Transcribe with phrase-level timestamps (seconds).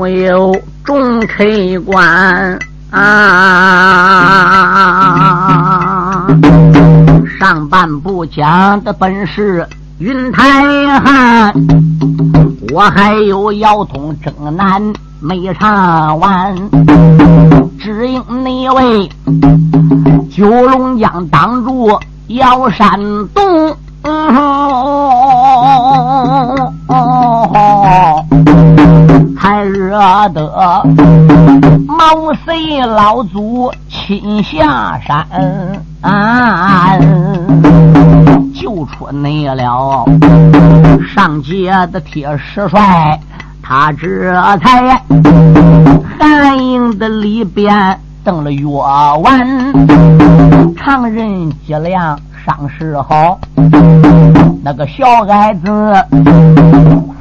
[0.00, 1.44] 我有众客
[1.84, 2.58] 官
[2.90, 3.06] 啊！
[7.38, 9.68] 上半部讲的本是
[9.98, 10.40] 云台
[11.00, 11.52] 汉，
[12.72, 14.82] 我还有腰痛正难
[15.20, 16.56] 没唱完，
[17.78, 19.06] 只因那位
[20.34, 21.90] 九龙江挡住
[22.28, 22.98] 摇山
[23.34, 23.76] 洞。
[24.02, 26.56] 哦，
[29.36, 30.82] 还惹得
[31.86, 35.24] 毛遂老祖亲下山，
[38.54, 40.06] 救出你了
[41.14, 43.20] 上街的铁石帅，
[43.62, 45.02] 他这才
[46.18, 48.66] 寒营的里边等了月
[49.22, 49.72] 丸，
[50.76, 52.18] 常人脊梁。
[52.44, 53.38] 上时好，
[54.62, 55.70] 那个小矮子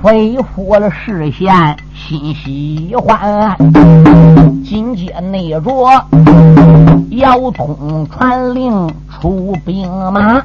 [0.01, 1.53] 恢复了视线，
[1.93, 3.55] 心喜欢。
[4.63, 5.61] 紧接内着
[7.09, 10.41] 姚通传令出兵马，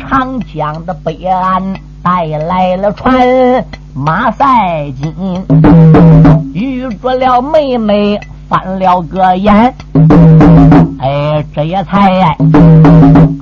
[0.00, 1.62] 长江的北岸
[2.02, 3.14] 带来了船，
[3.94, 5.44] 马赛金
[6.54, 8.18] 遇着了妹妹。
[8.48, 9.74] 翻了个眼，
[11.02, 12.36] 哎，这也才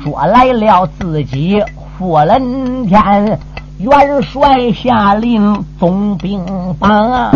[0.03, 1.63] 捉来了自己
[1.99, 3.39] 夫人天
[3.79, 6.43] 元帅下令总兵
[6.79, 7.31] 榜。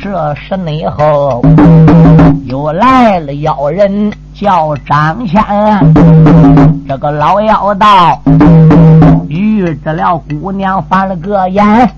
[0.00, 1.40] 这时内后
[2.46, 5.40] 又来了妖人，叫张谦，
[6.88, 8.20] 这个老妖道
[9.28, 11.88] 遇着了姑娘翻了个眼。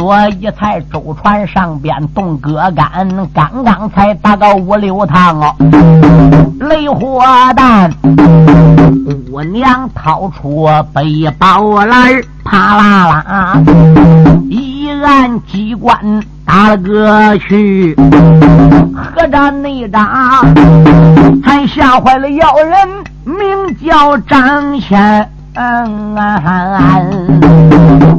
[0.00, 5.54] 所以才舟船上边动戈杆，刚刚才打个五六趟哦，
[6.58, 7.22] 雷火
[7.54, 7.92] 弹，
[9.30, 13.62] 姑娘掏出背包来，啪啦啦，
[14.48, 15.94] 一按机关
[16.46, 17.94] 打了个去，
[18.96, 20.40] 何战内扎，
[21.44, 22.88] 还吓坏了妖人，
[23.36, 25.30] 名叫张谦。
[25.54, 26.14] 嗯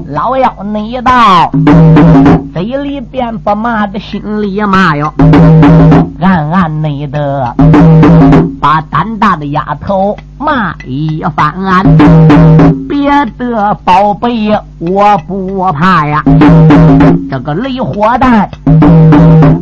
[0.08, 1.50] 老妖你到，
[2.54, 5.14] 嘴里边不骂的，心里骂哟。
[6.20, 7.56] 暗暗内的，
[8.60, 11.54] 把胆大的丫头骂一番。
[12.90, 16.22] 别的宝贝我不怕呀，
[17.30, 18.50] 这个雷火弹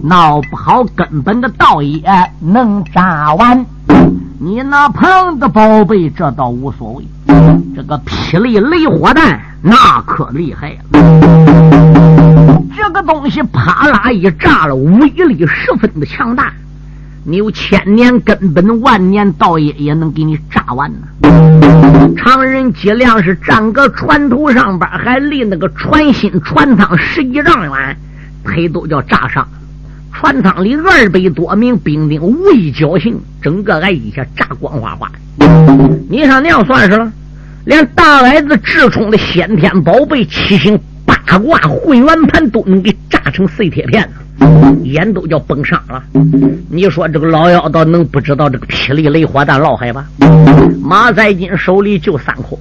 [0.02, 2.02] 闹不好，根本的道也
[2.40, 3.64] 能炸完。
[4.40, 7.06] 你那胖的宝贝，这倒无所谓。
[7.76, 10.80] 这个霹雳雷火弹那可厉害了，
[12.76, 16.52] 这个东西啪啦一炸了，威力十分的强大。
[17.26, 21.08] 你有千年根本，万年道也也能给你炸完呢。
[22.18, 27.98] 常人脊梁是站个船头上边，还离那个船心船舱十几丈远，
[28.44, 29.48] 腿都叫炸伤。
[30.12, 35.12] 船舱里二百多名兵丁无一侥幸，整个挨一下炸光花花。
[36.10, 37.12] 你上那样算是了，
[37.70, 44.10] 连大来子智冲的先天宝贝七星八卦混元盘都能给炸成碎铁片
[44.84, 46.02] 眼都叫崩伤了。
[46.68, 50.08] 你说这个老妖道能不知道这个霹雳雷火弹老害吧？
[50.82, 52.58] 马在金手里就三颗，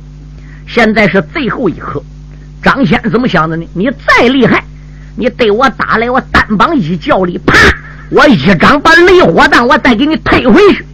[0.67, 2.03] 现在是最后一颗。
[2.63, 3.67] 张先怎么想的呢？
[3.73, 4.63] 你再厉害。
[5.17, 7.55] 你对我打来，我单膀一叫力，啪！
[8.11, 10.85] 我一掌把雷火弹，我再给你推回去。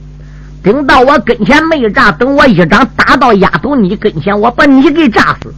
[0.65, 5.53] 顶到我跟前没炸，等我一掌打到丫头你跟前，我把你给炸死。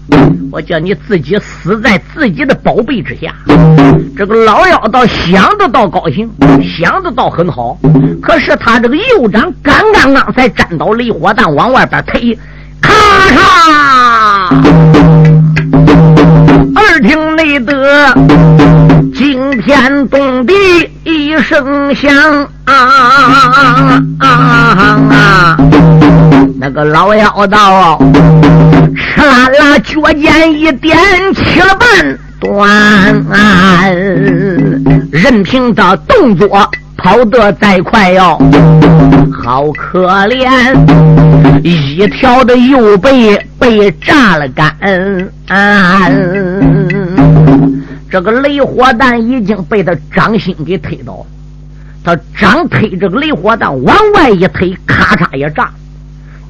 [0.51, 3.33] 我叫你自己死在自己的宝贝之下。
[4.17, 6.29] 这个老妖道想得到高兴，
[6.61, 7.79] 想得到很好。
[8.21, 12.37] 可是他这个右掌刚刚刚才沾到雷火弹，往外边推，
[12.81, 12.93] 咔
[13.31, 14.57] 嚓！
[16.75, 18.13] 耳听内得
[19.15, 20.55] 惊天动地
[21.05, 22.11] 一声响
[22.67, 24.27] 啊啊啊啊
[25.11, 25.57] 啊！
[26.59, 27.99] 那个老妖道，
[28.95, 30.97] 哧啦啦脚尖一点
[31.35, 33.25] 起了半端，
[35.11, 36.69] 任凭他动作。
[36.99, 38.41] 跑得再快哟，
[39.45, 40.75] 好可怜！
[41.63, 44.75] 一条的右背被炸了干，
[48.11, 51.25] 这个雷火弹已经被他掌心给推倒。
[52.07, 55.69] 他掌推这个雷火弹往外一推，咔嚓一炸。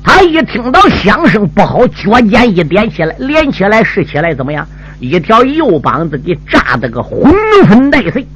[0.04, 4.66] 他一听到响声不好，脚尖一点起来，连起来是起来怎么样？
[5.00, 7.32] 一条右膀子给炸得个魂
[7.66, 8.26] 飞带碎，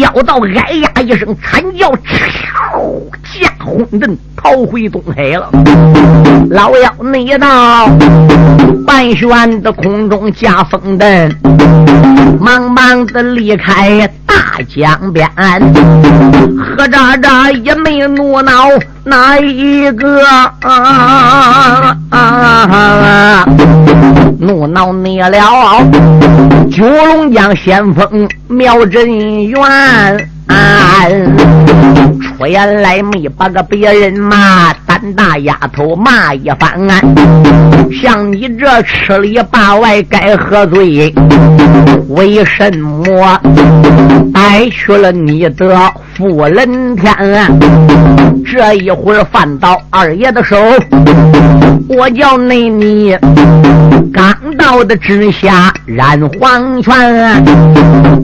[0.00, 1.88] 腰到哎呀一声惨叫，
[3.40, 5.50] 驾红阵逃回东海了。
[6.50, 7.88] 老妖你到
[8.86, 11.34] 半悬的空中驾风灯，
[12.40, 14.08] 忙忙的离开。
[14.26, 15.28] 大江边，
[16.58, 18.68] 何渣渣也没怒恼
[19.04, 20.20] 哪一个
[22.10, 23.44] 啊，
[24.38, 25.80] 怒恼你了
[26.70, 30.30] 九龙江先锋苗振元。
[32.22, 36.78] 出言来没把个别人骂，胆大丫头骂一番。
[37.92, 41.14] 像你这吃里扒外该何罪？
[42.08, 43.40] 为什么
[44.32, 48.33] 带去了你的富人天？
[48.44, 50.56] 这一会儿犯到二爷的手，
[51.88, 53.16] 我叫内你
[54.12, 57.44] 刚到的之下染黄泉。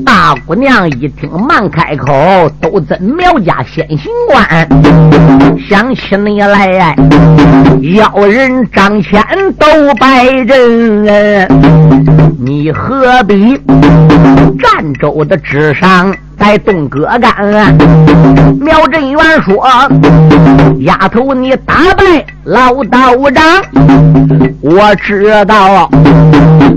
[0.04, 2.12] 大姑娘一听忙开口。
[2.60, 4.68] 都真苗家先行官，
[5.68, 6.94] 想起你来，
[7.96, 9.24] 要人张骞
[9.58, 11.48] 都拜人，
[12.38, 13.58] 你何必
[14.58, 16.14] 占州的之上？
[16.40, 17.76] 在东哥干，
[18.58, 19.62] 苗振元说
[20.80, 23.44] ：“丫头，你打败老道长，
[24.62, 25.90] 我知道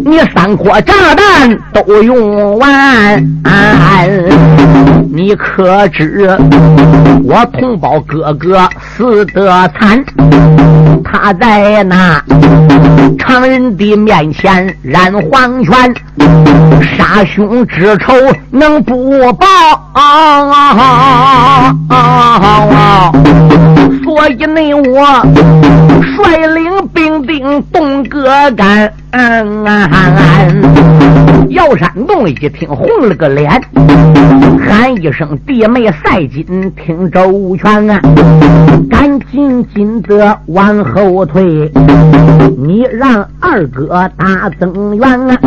[0.05, 3.25] 你三颗炸弹都用完，
[5.13, 6.29] 你可知
[7.23, 8.67] 我同胞哥哥
[8.97, 9.49] 死得
[9.79, 10.03] 惨？
[11.01, 12.21] 他在那
[13.17, 15.73] 常人的面前染黄泉，
[16.97, 18.13] 杀兄之仇
[18.51, 19.47] 能不报？”
[21.89, 23.11] 啊！
[24.03, 25.25] 所以你，我
[26.17, 28.93] 率领兵丁动戈干。
[31.49, 33.61] 姚山洞一听，红了个脸，
[34.67, 38.01] 喊一声：“弟妹赛金，听周全啊！
[38.89, 41.71] 赶紧紧的往后退，
[42.57, 45.37] 你让二哥打增援啊！”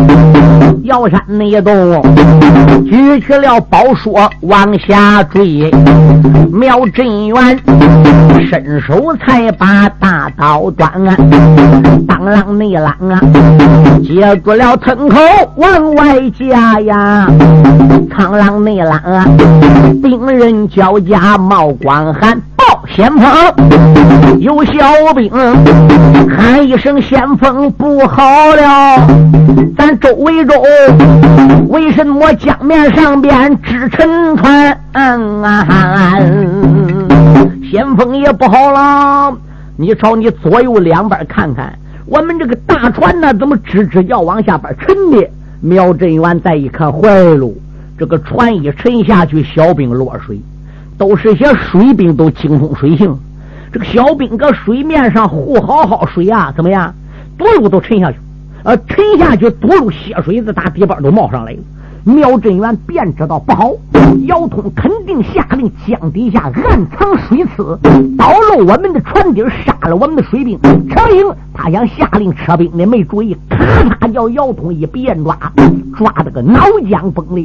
[0.85, 2.01] 姚山那洞
[2.85, 5.69] 举起了宝说往下追，
[6.53, 7.59] 苗振元
[8.49, 11.17] 伸手才把大刀端啊！
[12.07, 13.21] 当啷内啷啊！
[14.05, 15.19] 接住了村口
[15.57, 17.27] 往外加呀，
[18.11, 19.25] 苍狼内狼啊，
[20.03, 23.31] 兵人交加冒光喊报先锋，
[24.39, 24.73] 有小
[25.15, 25.31] 兵
[26.29, 28.23] 喊一声先锋不好
[28.55, 29.07] 了，
[29.77, 30.57] 咱周围中
[31.69, 34.79] 为什么江面上边支沉船？
[37.71, 39.35] 先锋也不好了，
[39.77, 41.73] 你朝你左右两边看看。
[42.07, 45.29] 我们这个大船呢，怎么吱吱要往下边沉的？
[45.61, 47.53] 苗振元再一看，坏喽！
[47.99, 50.41] 这个船一沉下去，小兵落水，
[50.97, 53.19] 都是些水兵，都精通水性。
[53.73, 56.95] 这个小兵搁水面上护好好水啊，怎么样？
[57.37, 58.19] 多路都沉下去，
[58.63, 61.59] 呃，沉下去多路血水子打底边都冒上来了。
[62.09, 63.73] 苗振元便知道不好，
[64.29, 67.77] 姚通肯定下令江底下暗藏水刺，
[68.17, 70.57] 捣漏我们的船底，杀了我们的水兵。
[70.63, 75.37] 程英他想下令撤兵的没注意，咔嚓叫姚通一鞭抓，
[75.97, 77.45] 抓的个脑浆崩裂。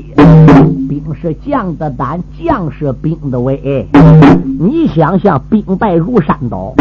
[0.88, 3.88] 兵是将的胆，将是兵的威。
[4.60, 6.76] 你想想，兵败如山倒，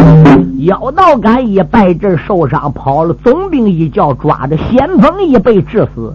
[0.58, 6.14] 妖道杆一败阵受伤跑了，总兵一叫抓着，先锋一被致死。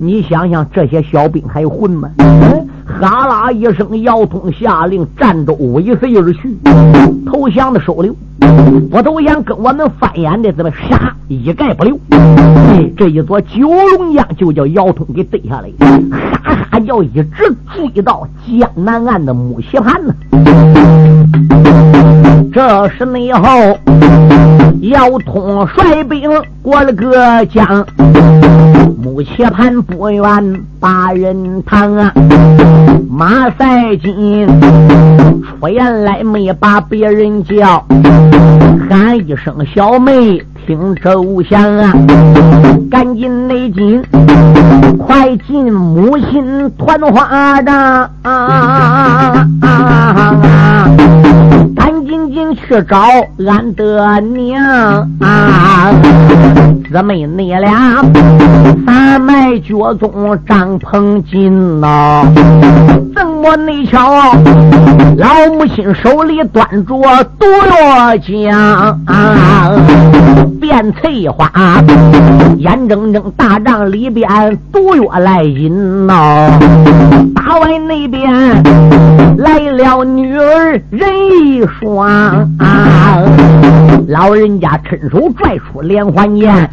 [0.00, 0.95] 你想想这些。
[1.02, 2.08] 小兵还混吗？
[2.86, 6.56] 哈啦一声，姚通下令，战斗尾随而去，
[7.26, 8.14] 投降的收留，
[8.90, 11.98] 不投降跟我们翻眼的怎么杀一概不留。
[12.96, 15.68] 这一座九龙江就叫姚通给逮下来，
[16.42, 17.28] 哈哈叫一直
[17.74, 20.14] 追到江南岸的木樨盘呢。
[22.52, 23.78] 这是内后，
[24.82, 26.30] 姚通率兵
[26.62, 27.86] 过了个江。
[29.02, 32.12] 木切盘不远八人堂啊，
[33.08, 34.46] 马赛金
[35.60, 37.84] 出言来没把别人叫，
[38.88, 41.92] 喊一声小妹听周详啊，
[42.90, 44.02] 赶紧内进，
[44.98, 49.46] 快进母亲团花帐啊，
[52.26, 52.56] 赶紧。
[52.68, 52.98] 去找
[53.46, 55.92] 俺的娘啊！
[56.90, 58.02] 姊妹你俩
[58.84, 62.24] 三脉脚中张鹏金呐，
[63.14, 64.32] 怎么你瞧
[65.16, 68.50] 老母亲手里端着毒药浆
[69.06, 69.70] 啊？
[70.60, 71.50] 变翠花
[72.58, 74.28] 眼睁睁大帐里边
[74.72, 76.48] 毒药来引呐，
[77.56, 78.30] 大外那边
[79.38, 81.08] 来了女儿人
[81.42, 82.06] 一双
[82.58, 83.24] 啊！
[84.08, 86.68] 老人家趁手拽出连环剑。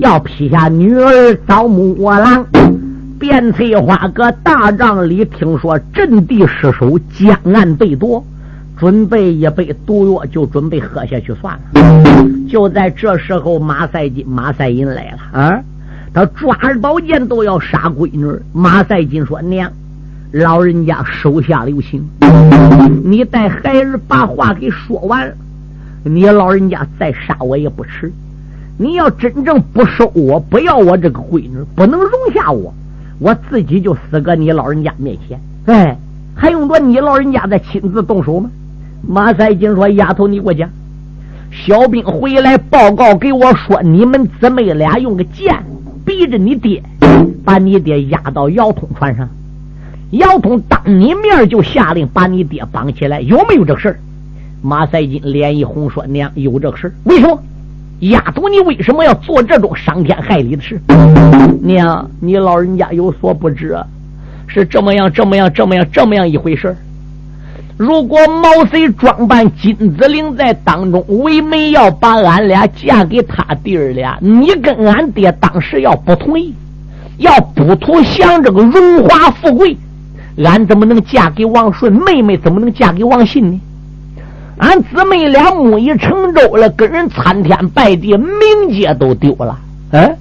[0.00, 2.44] 要劈下女儿遭木郎，
[3.18, 8.22] 卞翠花搁大帐里听说阵地失守，江岸被夺，
[8.78, 11.80] 准备一杯毒药就准备喝下去算了。
[12.46, 15.58] 就在这时候，马赛金、马赛银来了啊！
[16.12, 18.30] 他抓着宝剑都要杀闺女。
[18.52, 19.72] 马赛金说：“娘，
[20.34, 22.04] 老人家手下留情，
[23.04, 25.32] 你带孩儿把话给说完，
[26.02, 28.12] 你老人家再杀我也不迟。”
[28.76, 32.74] 你要真正不收我，不要我这个闺女，不能容下我，
[33.20, 35.38] 我自己就死搁你老人家面前。
[35.66, 35.96] 哎，
[36.34, 38.50] 还用得你老人家再亲自动手吗？
[39.06, 40.68] 马赛金说：“丫头，你给我讲。”
[41.64, 45.62] 小兵回来报告给我说：“你们姊妹俩用个剑
[46.04, 46.82] 逼着你爹，
[47.44, 49.28] 把你爹押到姚通船上。
[50.18, 53.98] 姚通当你面就下令把你爹绑起来，有没有这个事儿？”
[54.62, 56.92] 马赛金脸一红说：“娘，有这个事儿。
[57.04, 57.38] 为什么？”
[58.00, 60.80] 丫头，你为什么要做这种伤天害理的事？
[61.62, 63.78] 娘，你老人家有所不知，
[64.46, 66.76] 是这么样、这么样、这么样、这么样一回事
[67.76, 76.54] 如果毛遂装扮金子玲在当中，为媒要把俺俩嫁给他弟儿俩，你跟俺爹当时要不同意，
[77.18, 79.76] 要不图享这个荣华富贵，
[80.36, 81.92] 俺怎么能嫁给王顺？
[81.92, 83.60] 妹妹怎么能嫁给王信呢？
[84.58, 89.58] 俺姊妹俩木已成舟了，跟人参天拜地，名节都丢了。
[89.90, 90.16] 嗯，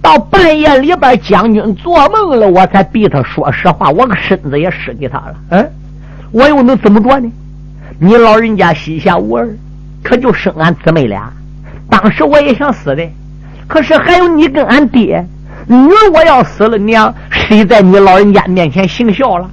[0.00, 5.34] 到半夜里边，将军做梦了，我才逼他说实话，我个身子也使给他了。
[5.50, 5.70] 嗯，
[6.32, 7.30] 我又能怎么着呢？
[7.98, 9.54] 你老人家膝下无儿，
[10.02, 11.30] 可就生俺姊妹俩。
[11.88, 13.06] 当时我也想死的，
[13.66, 15.24] 可是还有你跟俺爹，
[15.66, 19.50] 女儿我要死了，娘谁在你老人家面前行孝了？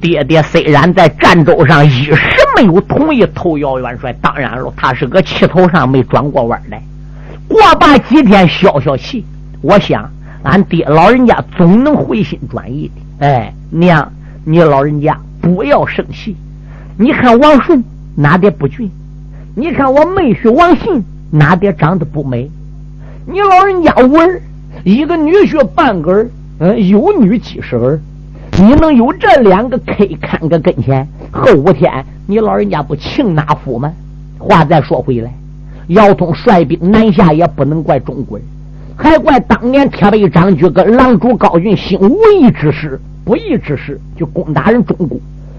[0.00, 2.16] 爹爹虽然在战州上一时
[2.56, 6.82] 没有同意投姚元帅，当然了，他是个气头上没转过弯来。
[7.48, 9.24] 过罢几天消消气，
[9.62, 10.10] 我想
[10.42, 13.26] 俺爹老人家总能回心转意的。
[13.26, 14.12] 哎，娘，
[14.44, 16.36] 你老人家不要生气。
[16.98, 17.82] 你看王顺
[18.14, 18.90] 哪点不俊？
[19.54, 22.50] 你看我妹婿王信哪点长得不美？
[23.26, 24.40] 你老人家无儿，
[24.84, 28.00] 一个女婿半个儿，嗯，有女几十儿。
[28.58, 31.92] 你能有这两个 K 看个跟前，后五天
[32.26, 33.92] 你老人家不请纳夫吗？
[34.38, 35.30] 话再说回来，
[35.88, 38.46] 姚通率兵南下也不能怪中国人，
[38.96, 45.18] 还怪当年铁背张举跟狼主高俊兴无义之事、不义之事，就攻打人中国，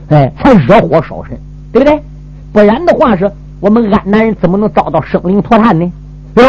[0.09, 1.37] 哎，才惹火烧身，
[1.71, 2.01] 对不对？
[2.51, 5.91] 不然的话，是我们安南人怎么能遭到生灵涂炭呢？
[6.35, 6.43] 哟，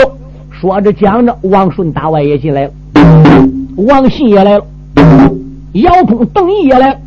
[0.50, 2.70] 说着讲着，王顺大外也进来了，
[3.76, 4.64] 王信也来了。
[5.72, 6.98] 姚通、邓毅也来，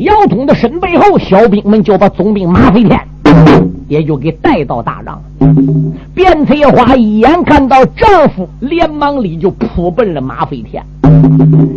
[0.00, 3.00] 姚通的身背后，小兵们就把总兵马飞天
[3.88, 5.20] 也就给带到大帐。
[6.14, 10.82] 卞翠花一眼看到丈夫，连忙里就扑奔了马飞天。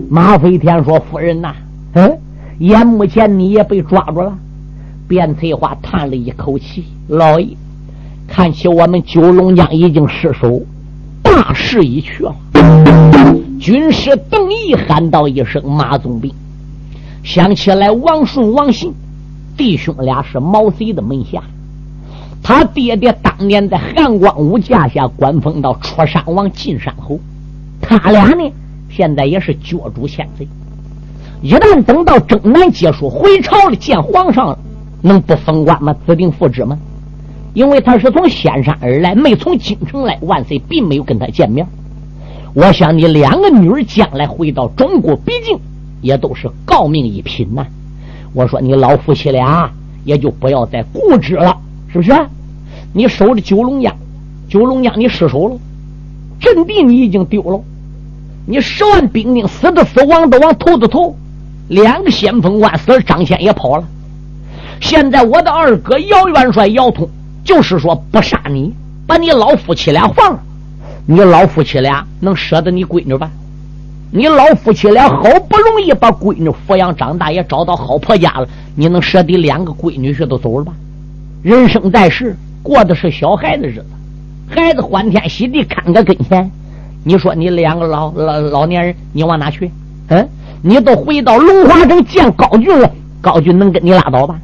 [0.09, 1.53] 马飞天说：“夫人呐，
[1.93, 2.17] 嗯，
[2.59, 4.31] 眼目前你也被抓住了。”
[5.09, 7.47] 卞翠花叹了一口气：“老爷，
[8.27, 10.61] 看起我们九龙江已经失守，
[11.23, 12.35] 大势已去了。”
[13.59, 16.33] 军师邓毅喊道一声：“马总兵！”
[17.23, 18.93] 想起来，王顺、王信
[19.57, 21.41] 弟兄俩是毛贼的门下。
[22.43, 27.19] 他爹爹当年在汉光武架下官封到出山王、进山侯。
[27.81, 28.51] 他俩呢，
[28.89, 30.47] 现在也是角逐千岁。
[31.41, 34.57] 一旦等到征南结束，回朝了见皇上，
[35.01, 35.95] 能不封官吗？
[36.05, 36.77] 指定复职吗？
[37.53, 41.65] 因为他是从仙山而来，没从京城来，万岁并没有跟他见面。
[42.55, 45.59] 我想你两个女儿将来回到中国，毕竟
[46.01, 47.67] 也都是诰命一品呐。
[48.31, 49.69] 我说你老夫妻俩
[50.05, 51.57] 也就不要再固执了，
[51.91, 52.13] 是不是？
[52.93, 53.93] 你守着九龙江，
[54.47, 55.57] 九龙江你失守了，
[56.39, 57.61] 阵地你已经丢了，
[58.47, 61.13] 你十万兵丁死的死，亡的亡，投的投，
[61.67, 63.83] 两个先锋官死了，张骞也跑了。
[64.79, 67.09] 现在我的二哥姚元帅姚通
[67.43, 68.73] 就是说不杀你，
[69.05, 70.39] 把你老夫妻俩放了。
[71.07, 73.29] 你老夫妻俩能舍得你闺女吧？
[74.11, 80.73] 你老夫妻俩好不容易把闺女抚养长大，也找到好婆家了，你能舍得两个闺女婿都走了吧？
[81.43, 83.85] 人生在世，过的是小孩子日子，
[84.49, 86.49] 孩子欢天喜地看个跟前。
[87.03, 89.69] 你说你两个老老老年人，你往哪去？
[90.07, 90.27] 嗯，
[90.63, 92.89] 你都回到龙华城见高俊了，
[93.21, 94.39] 高俊能跟你拉倒吧？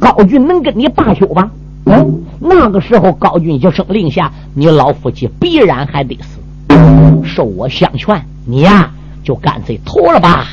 [0.00, 1.48] 高俊能跟你罢休吧？
[1.86, 6.40] 嗯，那个时候高俊一声令下，你老夫妻必然还得死。
[7.24, 8.90] 受我相劝，你呀
[9.22, 10.46] 就干脆投了吧。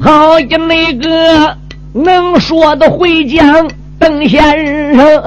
[0.00, 1.54] 好的那个
[1.92, 5.22] 能说的回讲邓先生，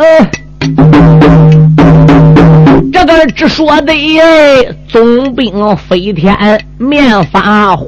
[2.91, 3.93] 这个只说的
[4.87, 6.35] 总兵飞天
[6.77, 7.87] 面发红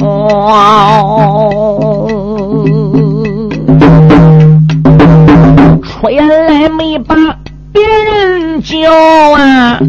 [0.00, 2.07] 哦，
[5.82, 7.14] 出来没把
[7.72, 8.90] 别人叫
[9.36, 9.80] 啊，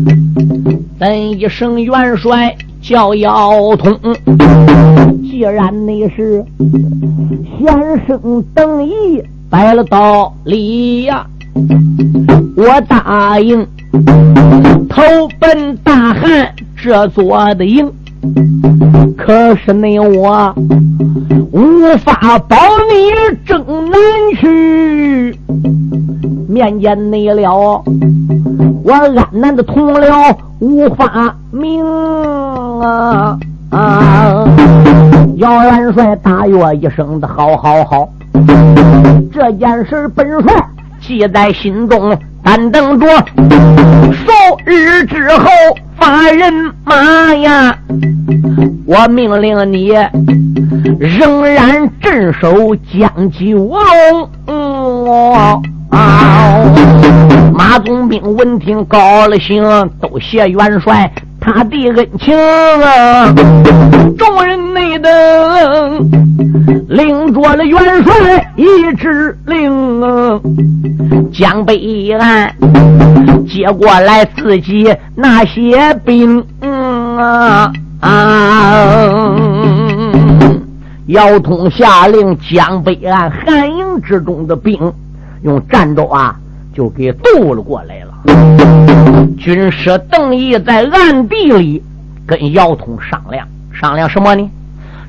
[0.99, 2.55] 咱一声元帅。
[2.81, 3.99] 叫姚通，
[5.29, 6.43] 既然你是
[7.59, 7.67] 先
[8.07, 11.27] 生等意摆了道理呀，
[12.55, 13.67] 我答应
[14.87, 15.03] 投
[15.37, 17.91] 奔大汉这座的营。
[19.17, 20.53] 可是你我
[21.51, 22.57] 无法保
[22.89, 23.11] 你
[23.45, 23.99] 正南
[24.39, 25.37] 去，
[26.47, 27.83] 面见你了，
[28.83, 31.85] 我安南的同僚无法明
[32.81, 33.37] 啊
[33.71, 34.47] 啊！
[35.37, 38.09] 姚元帅大约一声的好好好，
[39.31, 42.17] 这件事本帅记在心中，
[42.51, 44.31] 但等着数
[44.65, 45.45] 日之后。
[45.99, 47.77] 发人马呀！
[48.85, 49.89] 我命令你
[50.97, 53.77] 仍然镇守江九
[54.47, 55.61] 龙。
[57.53, 59.61] 马总兵闻听高了兴，
[59.99, 61.11] 都谢元帅
[61.51, 63.33] 他的恩情啊！
[64.19, 65.11] 众人内等
[66.87, 70.39] 领着了元帅一支令啊，
[71.33, 72.53] 江北岸
[73.47, 76.45] 接过来自己那些兵
[77.17, 79.35] 啊啊！
[81.07, 84.79] 姚通下令，江北岸汉营之中的兵
[85.41, 86.35] 用战斗啊，
[86.73, 88.13] 就给渡了过来了。
[89.37, 91.83] 军师邓毅在暗地里
[92.25, 94.49] 跟姚通商量，商量什么呢？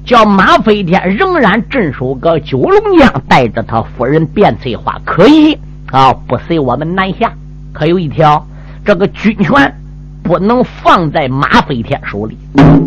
[0.04, 5.58] 叫马飞天仍然镇守个九龙江，带着他夫人卞翠花可以
[5.90, 7.32] 啊，不随我们南下。
[7.72, 8.46] 可有一条，
[8.84, 9.74] 这个军权
[10.22, 12.36] 不能放在马飞天手里，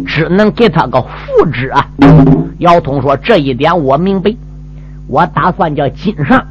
[0.07, 1.87] 只能给他个副职啊。
[2.57, 4.33] 姚通说：“这一点我明白，
[5.07, 6.43] 我打算叫金上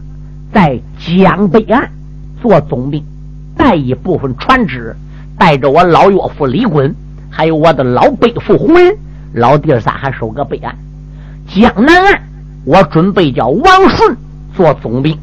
[0.53, 1.91] 在江北岸
[2.43, 3.03] 做总兵，
[3.57, 4.95] 带一部分船只，
[5.39, 6.93] 带着我老岳父李衮，
[7.31, 8.95] 还有我的老背父洪仁。”
[9.35, 10.77] 老弟儿仨还守个北岸，
[11.49, 12.23] 江南岸
[12.67, 14.15] 我准备叫王顺
[14.55, 15.17] 做总兵，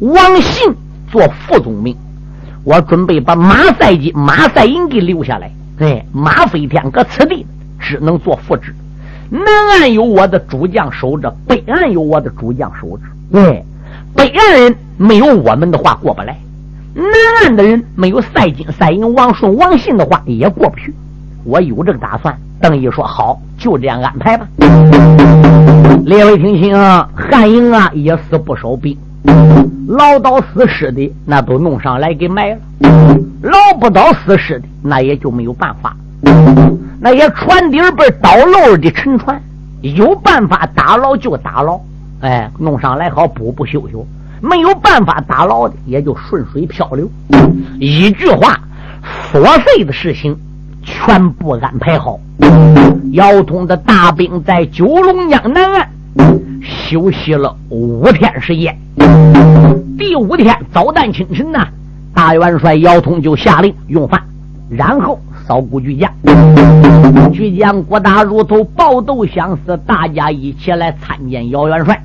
[0.00, 0.70] 王信
[1.10, 1.96] 做副总兵。
[2.62, 5.50] 我准备把马赛金、马赛银给留下来。
[5.78, 7.46] 对，马飞天搁此地
[7.80, 8.74] 只能做副职。
[9.30, 13.02] 南岸有我的主将守着，北岸有我的主将守着。
[13.32, 13.64] 对，
[14.14, 16.38] 北岸人没有我们的话过不来，
[16.94, 17.04] 南
[17.42, 20.94] 岸的人没有赛金、赛银、王顺、王信的话也过不去。
[21.44, 22.36] 我有这个打算。
[22.60, 24.46] 邓毅说：“好，就这样安排吧。”
[26.06, 26.78] 列位听清，
[27.12, 28.96] 汉营啊，也是不少兵，
[29.88, 32.58] 老到死尸的那都弄上来给埋了，
[33.42, 35.96] 捞不到死尸的那也就没有办法。
[37.00, 39.42] 那些船底儿被倒漏的沉船，
[39.80, 41.80] 有办法打捞就打捞，
[42.22, 44.06] 哎，弄上来好补补修修；
[44.40, 47.08] 没有办法打捞的，也就顺水漂流。
[47.78, 48.58] 一句话，
[49.32, 50.36] 琐碎的事情。
[50.84, 52.18] 全部安排好，
[53.12, 55.88] 姚通的大兵在九龙江南岸
[56.60, 58.76] 休息了五天时间。
[59.96, 61.68] 第五天早旦清晨呐，
[62.12, 64.20] 大元帅姚通就下令用饭，
[64.68, 66.10] 然后扫鼓巨将。
[67.32, 72.02] 巨将郭大如头抱斗相思，大家一起来参见姚元帅。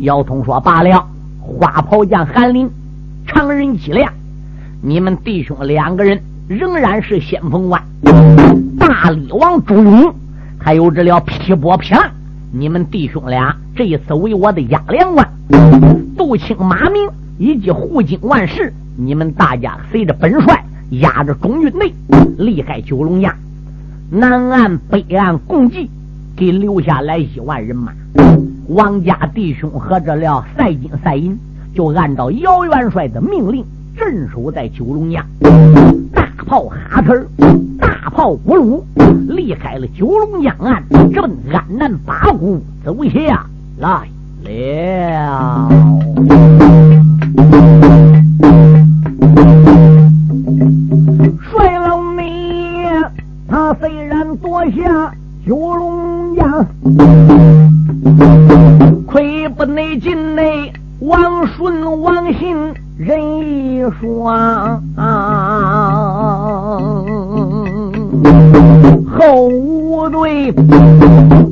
[0.00, 1.06] 姚通说：“罢了，
[1.40, 2.68] 花袍将韩林、
[3.26, 4.12] 常人脊梁，
[4.82, 7.82] 你们弟兄两个人。”仍然是先锋官，
[8.78, 10.14] 大力王朱勇，
[10.60, 12.08] 还有这了劈波劈浪，
[12.52, 15.28] 你们弟兄俩这一次为我的压粮官，
[16.16, 21.92] 杜青马明以及护京万事，你们大家随着本帅压着中运内，
[22.38, 23.34] 离开九龙崖，
[24.10, 25.90] 南岸北岸共计
[26.36, 27.92] 给留下来一万人马，
[28.68, 31.36] 王家弟兄和这了赛金赛银，
[31.74, 33.64] 就按照姚元帅的命令
[33.96, 35.26] 镇守在九龙崖。
[36.14, 37.12] 大炮哈特
[37.80, 38.80] 大炮咕噜，
[39.26, 43.44] 离开了九龙江岸，直奔安南八股走下
[43.78, 44.08] 来
[44.44, 45.68] 了。
[53.48, 55.12] 他虽然夺下
[55.46, 56.66] 九龙江，
[59.06, 62.56] 亏不内进内王顺王信
[62.98, 64.82] 人一双。
[69.08, 70.52] 后五队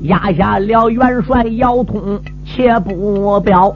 [0.02, 3.72] 压下了元帅姚通，且不表。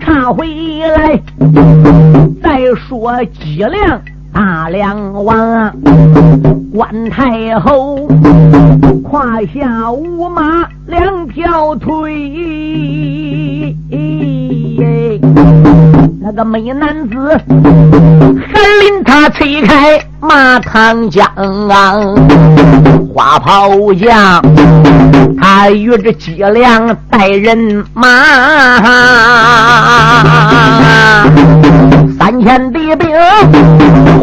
[0.00, 0.46] 查回
[0.80, 1.20] 来
[2.42, 4.00] 再说脊梁
[4.36, 5.72] 大梁王，
[6.70, 8.06] 关太后
[9.02, 13.74] 胯下五马两条腿。
[16.20, 17.16] 那个美男子
[18.46, 21.26] 还领他推开马唐江，
[23.14, 24.42] 花袍将
[25.40, 28.10] 他与这脊梁带人马，
[32.26, 33.08] 三千敌兵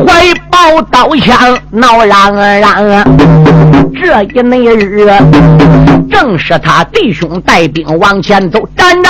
[0.06, 3.02] 怀抱刀枪闹嚷嚷，
[3.96, 5.10] 这一那日
[6.12, 9.10] 正是他弟兄带兵往前走，站着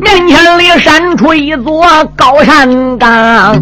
[0.00, 1.84] 面前里闪出一座
[2.16, 3.54] 高山岗。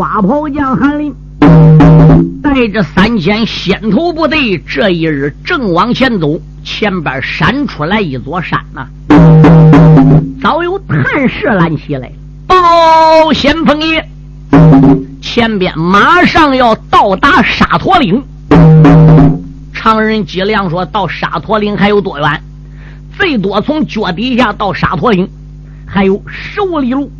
[0.00, 1.14] 花袍将韩林
[2.42, 8.86] 带着三千先头部队，这一日正往前走，前边闪出来一座山呐，
[10.42, 12.10] 早有探视拦起来，
[12.46, 14.02] 报先锋爷，
[15.20, 18.24] 前边马上要到达沙陀岭。
[19.74, 22.42] 常人计量说到沙陀岭还有多远？
[23.18, 25.28] 最多从脚底下到沙陀岭
[25.86, 27.12] 还有十五里路。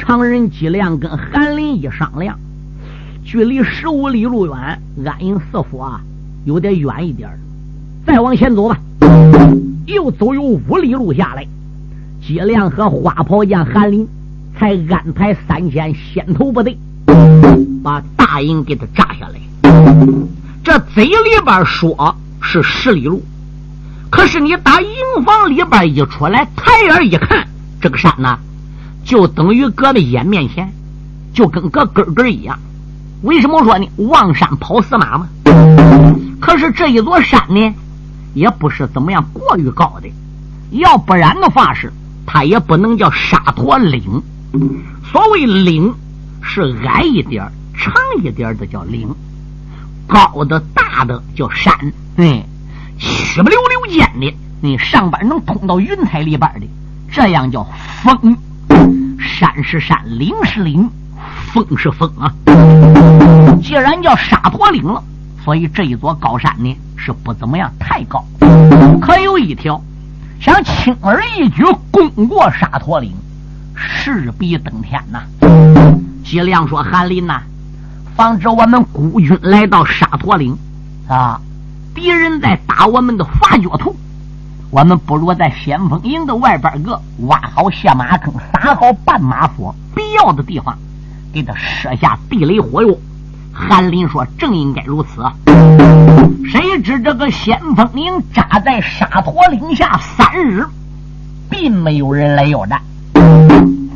[0.00, 2.38] 常人计量跟韩林一商量，
[3.22, 6.00] 距离十五里路远，安营四府啊，
[6.46, 7.28] 有点远一点
[8.06, 8.78] 再往前走吧，
[9.84, 11.46] 又走有五里路下来，
[12.26, 14.08] 计量和花袍将韩林
[14.58, 16.78] 才安排三千先头部队，
[17.84, 19.38] 把大营给他炸下来。
[20.64, 23.22] 这嘴里边说是十里路，
[24.08, 24.88] 可是你打营
[25.26, 27.46] 房里边一出来，抬眼一看，
[27.82, 28.38] 这个山呢？
[29.04, 30.72] 就等于搁在眼面前，
[31.32, 32.58] 就跟搁根根一样。
[33.22, 33.86] 为什么说呢？
[33.96, 35.28] 望山跑死马嘛。
[36.40, 37.74] 可是这一座山呢，
[38.34, 40.10] 也不是怎么样过于高的。
[40.70, 41.92] 要不然的话是，
[42.26, 44.22] 它也不能叫沙陀岭。
[45.10, 45.92] 所谓岭，
[46.42, 49.08] 是矮一点、长一点的叫岭，
[50.06, 51.74] 高的大的叫山。
[52.16, 52.42] 嗯，
[52.98, 56.66] 曲不溜溜尖的，你上边能通到云彩里边的，
[57.12, 57.66] 这样叫
[58.02, 58.36] 峰。
[59.20, 60.88] 山是山，岭是岭，
[61.52, 62.32] 峰是峰啊！
[63.62, 65.02] 既然叫沙陀岭了，
[65.44, 68.24] 所以这一座高山呢是不怎么样太高。
[69.00, 69.80] 可有一条，
[70.40, 73.12] 想轻而易举攻过沙陀岭，
[73.74, 75.20] 势必登天呐！
[76.24, 77.42] 吉亮说：“韩林呐，
[78.16, 80.56] 防止我们孤军来到沙陀岭
[81.08, 81.40] 啊，
[81.94, 83.94] 敌人在打我们的发脚图。”
[84.70, 90.78] 我们不如在先锋营的外边个挖好下马坑，撒好绊马索，必要的地方
[91.32, 92.94] 给他设下地雷火药。
[93.52, 95.24] 韩林说：“正应该如此。”
[96.48, 100.64] 谁知这个先锋营扎在沙陀岭下三日，
[101.50, 102.80] 并没有人来要战，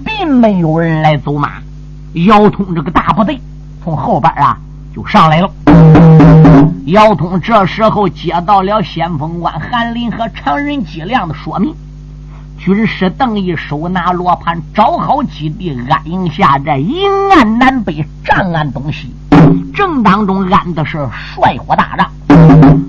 [0.04, 1.52] 并没有人来走马。
[2.26, 3.40] 姚通这个大部队
[3.84, 4.58] 从后边啊
[4.94, 5.50] 就上来了。
[6.86, 11.74] 姚通这时候接到了先锋官韩林和常人计量的说明，
[12.58, 19.12] 军师邓毅手拿罗盘，找好基地，安营下寨，营岸南北，战安东西，
[19.74, 22.08] 正当中安的是帅火大帐。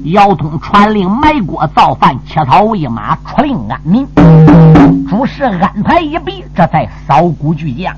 [0.04, 4.06] 姚通传令埋锅造饭，切草喂马，出令安民。
[5.10, 7.96] 诸事安排一毕，这才扫鼓巨将。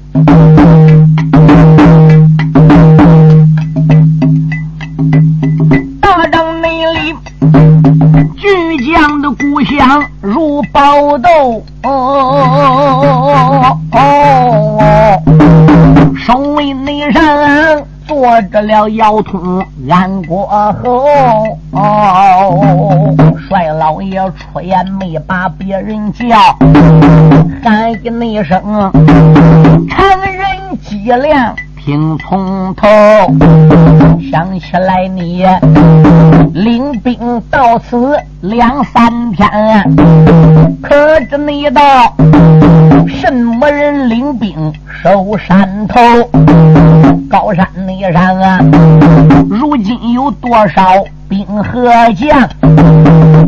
[10.78, 11.64] 宝斗，
[16.24, 21.04] 守卫内山坐着了腰通安过后，
[23.50, 26.28] 帅老爷出言没把别人叫，
[27.64, 28.62] 喊一那声
[29.90, 31.56] 常人脊梁。
[31.88, 32.86] 听从头，
[34.30, 35.46] 想起来你
[36.54, 39.50] 领兵到此两三天，
[40.82, 41.82] 可知你道
[43.08, 45.98] 什么人领兵守山头？
[47.30, 48.60] 高山那上啊，
[49.50, 50.92] 如今有多少
[51.30, 52.50] 兵和将？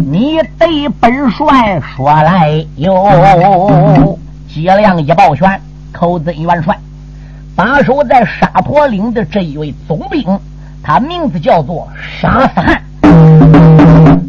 [0.10, 4.18] 你对本帅说来有。
[4.48, 5.60] 脊梁一抱拳，
[5.92, 6.74] 口尊元帅。
[7.56, 10.40] 把守在沙陀岭的这一位总兵，
[10.82, 12.82] 他名字叫做沙斯汗，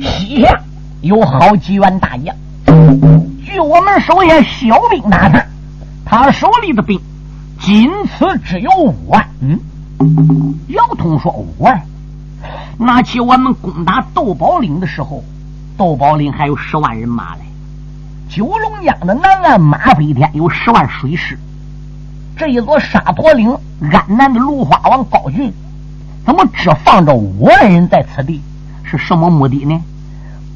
[0.01, 0.61] 西夏
[1.01, 2.35] 有好几员大将。
[3.45, 5.47] 据我们手下小兵打探，
[6.05, 7.01] 他手里的兵
[7.61, 9.25] 仅此只有五万。
[9.41, 9.59] 嗯，
[10.69, 11.81] 姚通说五万。
[12.79, 15.23] 拿起我们攻打窦宝岭的时候，
[15.77, 17.43] 窦宝岭还有十万人马嘞。
[18.29, 21.39] 九龙江的南岸马飞天有十万水师。
[22.41, 23.55] 这一座沙陀岭，
[23.93, 25.53] 安南的芦花王高俊，
[26.25, 28.41] 怎么只放着五万人在此地？
[28.83, 29.79] 是什么目的呢？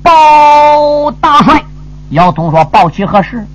[0.03, 1.63] 报大帅，
[2.09, 3.47] 姚通说：“报其何事？”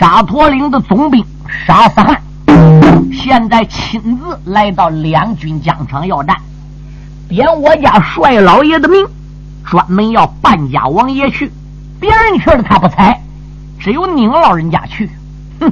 [0.00, 1.22] 沙陀岭的总兵
[1.66, 2.22] 沙斯汉，
[3.12, 6.34] 现在亲自来到两军疆场要战，
[7.28, 9.06] 点我家帅老爷的名，
[9.66, 11.52] 专门要半家王爷去，
[12.00, 13.20] 别人去了他不睬，
[13.78, 15.10] 只有您老人家去。
[15.60, 15.70] 哼！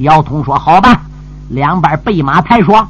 [0.00, 1.00] 姚通说：“好吧。”
[1.50, 2.86] 两边备马抬说：“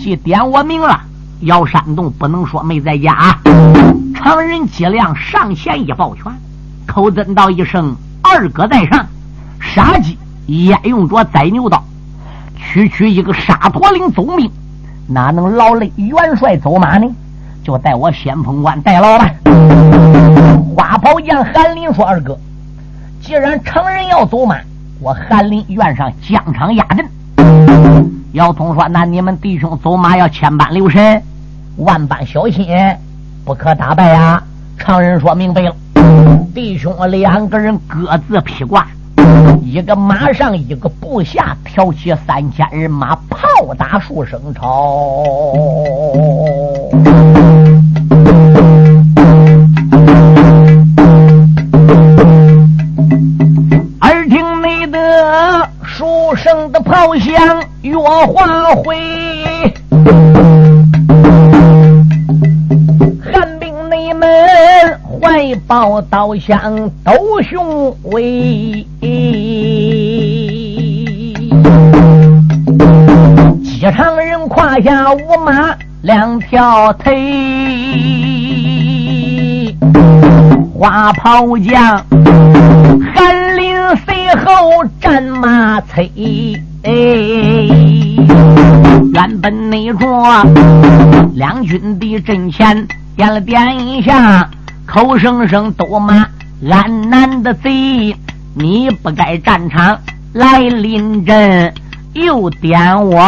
[0.00, 0.98] 既点我名了，
[1.40, 3.38] 姚山洞不能说没在家。”
[4.16, 6.32] 常人脊梁上前一抱拳，
[6.86, 7.94] 口尊道一声
[8.24, 9.06] ：“二哥在上。”
[9.60, 10.16] 杀鸡
[10.46, 11.84] 焉用着宰牛刀？
[12.56, 14.50] 区区一个沙陀岭总兵，
[15.06, 17.06] 哪能劳累元帅走马呢？
[17.62, 19.30] 就带我先锋官代劳吧。
[20.74, 22.38] 花袍将韩林说：“二哥，
[23.20, 24.56] 既然常人要走马，
[25.00, 27.06] 我韩林愿上疆场压阵。”
[28.34, 31.22] 姚通说：“那你们弟兄走马要千般留神，
[31.76, 32.66] 万般小心，
[33.44, 34.42] 不可打败啊！”
[34.76, 35.72] 常人说明白了，
[36.52, 38.88] 弟兄两个人各自披挂，
[39.62, 45.22] 一个马上，一个部下，挑起三千人马，炮打数声朝。
[54.00, 57.62] 耳听没得数声的炮响。
[57.84, 58.96] 月华辉，
[63.22, 64.26] 寒冰内门
[65.20, 68.86] 怀抱刀枪斗雄威，
[73.62, 77.12] 机场人胯下五马两条腿，
[80.72, 82.02] 花袍将
[83.14, 86.10] 寒林随后战马催。
[86.86, 86.92] 哎，
[89.14, 90.06] 原本那着
[91.34, 94.50] 两军的阵前点了点一下，
[94.84, 96.26] 口声声都骂
[96.70, 98.14] 安南的贼，
[98.54, 99.98] 你不该战场
[100.34, 101.72] 来临阵，
[102.12, 103.18] 又点我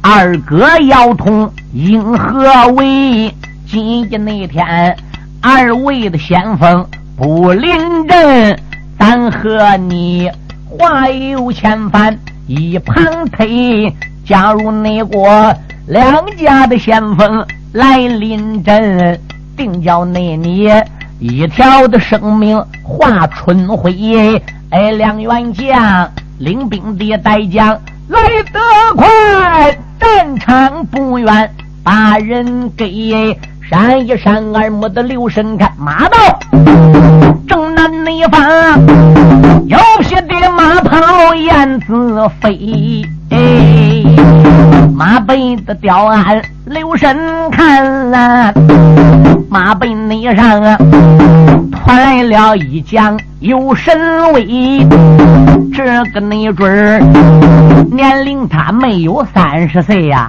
[0.00, 3.34] 二哥要通因何为？
[3.68, 4.96] 今天那天
[5.40, 8.56] 二位的先锋不临阵，
[8.96, 10.30] 咱和你
[10.78, 12.18] 话有千番。
[12.46, 13.92] 一旁推，
[14.24, 15.28] 假如那国
[15.88, 19.20] 两家的先锋来临阵，
[19.56, 20.70] 定叫那你
[21.18, 24.40] 一条的生命化春晖。
[24.70, 26.08] 哎，两员将
[26.38, 27.68] 领兵的带将
[28.08, 28.20] 来
[28.52, 28.60] 得
[28.94, 31.50] 快，战场不远，
[31.82, 33.36] 把人给
[33.68, 36.16] 闪一闪，耳目的留神看马到
[37.48, 38.42] 正南那方，
[39.68, 43.04] 有匹的马跑燕子飞，
[44.92, 47.16] 马背的吊鞍留神
[47.52, 48.52] 看啊，
[49.48, 50.76] 马背内上啊，
[51.70, 54.84] 传来了一将有神威，
[55.72, 56.98] 这个内准儿
[57.92, 60.26] 年龄他没有三十岁呀，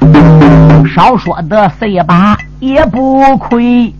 [0.93, 3.93] 少说的岁把也不亏。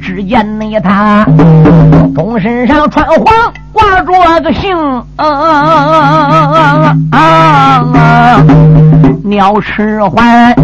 [0.00, 1.24] 只见那他
[2.14, 3.24] 钟身上穿黄，
[3.72, 4.76] 挂着个星，
[9.22, 10.54] 鸟翅环，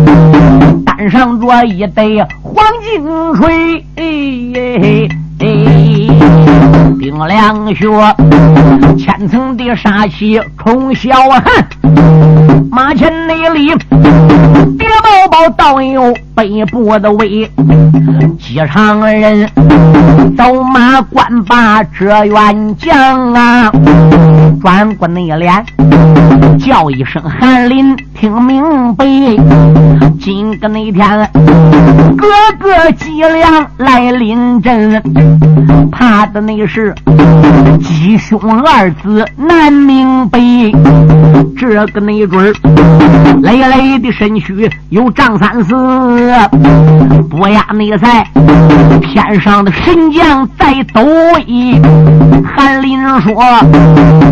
[0.84, 3.84] 担上着一对黄金锤。
[3.96, 5.08] 哎
[6.98, 7.86] 冰凉雪，
[8.98, 11.42] 千层的杀气冲霄汉，
[12.70, 13.72] 马前内里
[14.78, 17.50] 别宝宝倒有北部的位，
[18.38, 19.48] 几场人
[20.36, 23.70] 走马观把这员将啊，
[24.60, 25.64] 转过内脸
[26.58, 29.04] 叫一声韩林，听明白。
[30.20, 31.30] 今个那天，
[32.16, 32.26] 哥
[32.58, 35.02] 哥脊梁来临阵，
[35.92, 36.94] 怕的那是
[37.80, 40.40] 吉凶二字难明白。
[41.58, 42.52] 这个那准儿，
[43.42, 45.74] 累累你的身躯有丈三四，
[47.30, 48.30] 不压那赛，
[49.00, 51.02] 天上的神将在抖
[51.46, 51.80] 衣。
[52.44, 53.34] 韩林说：“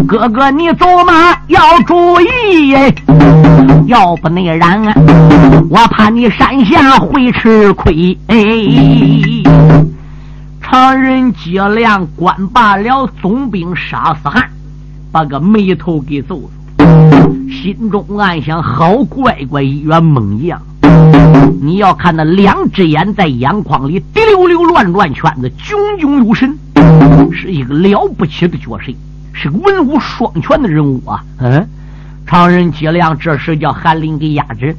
[0.06, 2.74] 哥哥，你走马要注意，
[3.86, 4.82] 要不那然，
[5.70, 8.36] 我怕你山下会吃亏。”哎，
[10.60, 14.44] 常人接亮关罢了总兵杀死汉，
[15.10, 16.50] 把个眉头给皱皱。
[17.50, 20.60] 心中暗想：好乖乖一员猛将！
[21.60, 26.58] 你要看那两只眼在眼眶里滴溜溜乱转圈子，炯炯有神，
[27.32, 28.92] 是一个了不起的角色，
[29.32, 31.24] 是个文武双全的人物啊！
[31.38, 31.66] 嗯，
[32.26, 34.76] 常人接亮这时叫韩林给压制，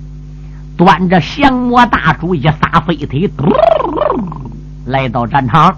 [0.78, 3.28] 端着降魔大杵一撒飞腿，
[4.86, 5.76] 来到战场。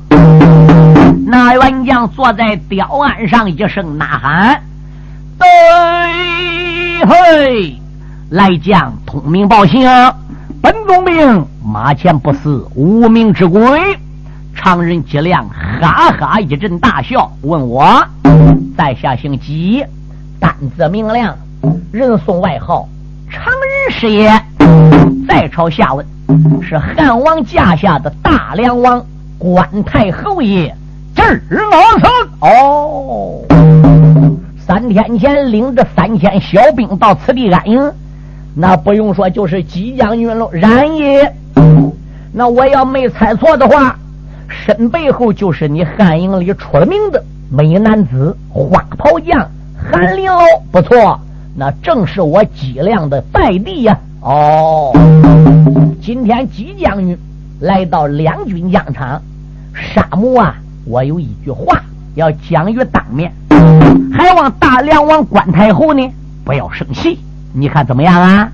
[1.25, 4.62] 那员将坐在吊案上，一声呐喊。
[5.39, 5.47] 对，
[7.10, 7.74] 嘿，
[8.32, 10.13] 来将通明报信，啊
[10.62, 13.98] 本总兵马前不死无名之鬼。
[14.54, 18.06] 常人吉亮哈哈一阵大笑，问我
[18.76, 19.86] 在下姓姬，
[20.38, 21.34] 单字明亮，
[21.93, 22.86] 人送外号
[23.30, 24.30] 常人师爷。
[25.26, 26.06] 再朝下问，
[26.62, 29.02] 是汉王驾下的大梁王
[29.38, 30.76] 关太侯爷，
[31.15, 34.37] 这儿老僧哦。
[34.67, 37.89] 三天前领着三千小兵到此地安营，
[38.53, 40.49] 那不用说就是姬将军喽。
[40.51, 41.34] 然也，
[42.34, 43.97] 那我要没猜错的话，
[44.49, 49.49] 身背后就是你汉营里出了名的美男子花袍将
[49.89, 50.41] 韩林喽。
[50.69, 51.17] 不错，
[51.56, 53.97] 那正是我姬亮的拜弟呀。
[54.19, 54.91] 哦，
[56.01, 57.17] 今天姬将军
[57.62, 59.21] 来到两军疆场，
[59.73, 61.82] 沙母啊，我有一句话
[62.15, 63.32] 要讲于当面。
[64.13, 66.10] 还望大梁王关太后呢，
[66.43, 67.19] 不要生气。
[67.54, 68.52] 你看怎么样啊？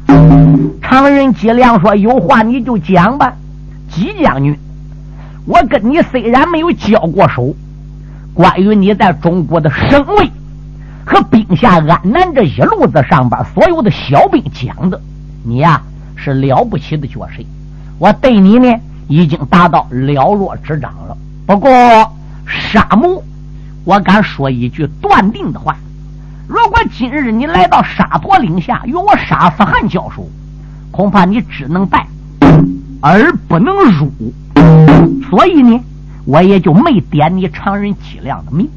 [0.81, 3.33] 常人姬亮说：“有话你就讲吧。”
[3.89, 4.57] 姬将军，
[5.45, 7.53] 我跟你虽然没有交过手，
[8.33, 10.31] 关于你在中国的声位
[11.05, 14.99] 和兵下安南这一路子上边所有的小兵讲的，
[15.43, 15.81] 你呀
[16.15, 17.43] 是了不起的角色。
[17.99, 18.73] 我对你呢
[19.07, 21.17] 已经达到了若指掌了。
[21.45, 21.69] 不过
[22.45, 23.23] 沙母。
[23.85, 25.75] 我敢说一句断定的话：
[26.47, 30.25] 如果今日你来到沙陀岭下与我沙斯汗交手，
[30.89, 32.07] 恐怕你只能败
[33.01, 34.11] 而不能入。
[35.29, 35.79] 所以呢，
[36.25, 38.69] 我也就没点你常人脊梁的名。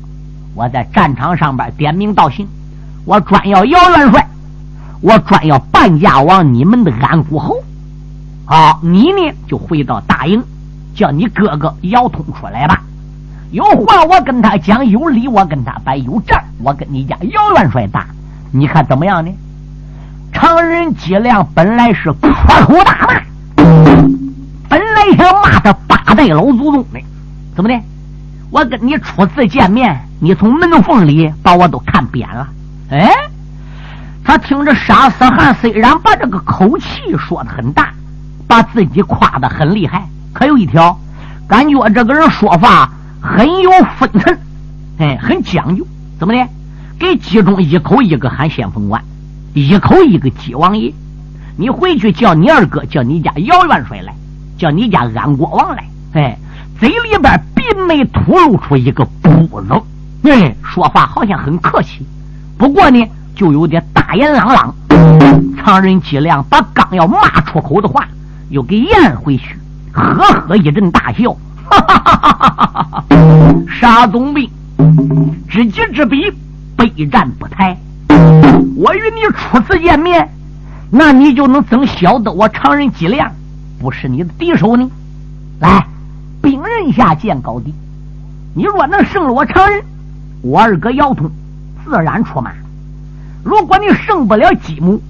[0.54, 2.48] 我在战场上边点名道姓，
[3.04, 4.28] 我专要姚元帅，
[5.00, 7.56] 我专要半价王你们的安谷侯。
[8.44, 10.42] 好，你呢就回到大营，
[10.94, 12.82] 叫你哥哥姚通出来吧。
[13.50, 18.06] 有话我跟他讲，有理我跟他摆，有账我跟你家姚元帅打，
[18.50, 19.32] 你看怎么样呢？
[20.32, 23.64] 常人脊梁本来是破口大骂，
[24.68, 27.00] 本来想骂他八代老祖宗的，
[27.54, 27.80] 怎么的？
[28.50, 32.48] 我跟你初次见面，你从门缝里把我都看扁了。
[32.90, 33.10] 哎，
[34.24, 36.84] 他听着沙斯汗虽然把这个口气
[37.16, 37.90] 说的很大，
[38.46, 40.98] 把自己夸的很厉害，可有一条，
[41.48, 42.90] 感觉这个人说话。
[43.20, 44.38] 很有分寸，
[44.98, 45.86] 哎，很讲究。
[46.18, 46.48] 怎么的？
[46.98, 49.02] 给集中一口一个喊先锋官，
[49.52, 50.92] 一口一个姬王爷。
[51.58, 54.14] 你回去叫你二哥，叫你家姚元帅来，
[54.56, 55.84] 叫你家安国王来。
[56.14, 56.38] 哎，
[56.78, 60.30] 嘴里边并没吐露出一个不字。
[60.30, 62.06] 哎，说话好像很客气，
[62.56, 64.74] 不过呢，就有点大言朗朗。
[65.62, 68.06] 常人脊梁把刚要骂出口的话
[68.50, 69.56] 又给咽回去，
[69.92, 70.02] 呵
[70.48, 71.36] 呵一阵大笑。
[71.80, 73.04] 哈哈哈哈哈哈！
[73.68, 74.50] 沙总兵，
[75.48, 76.32] 知己知彼，
[76.76, 77.76] 备战不殆。
[78.76, 80.28] 我与你初次见面，
[80.90, 83.30] 那你就能怎晓得我常人脊梁
[83.78, 84.88] 不是你的敌手呢？
[85.60, 85.86] 来，
[86.42, 87.74] 兵刃下见高低。
[88.54, 89.82] 你若能胜了我常人，
[90.42, 91.30] 我二哥姚通
[91.84, 92.50] 自然出马；
[93.44, 95.00] 如果你胜不了姬母，